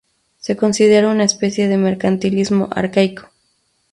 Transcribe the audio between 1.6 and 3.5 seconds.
de mercantilismo arcaico.